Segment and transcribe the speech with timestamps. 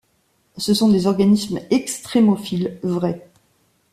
[0.57, 3.29] Ce sont des organismes extrêmophiles-vrais.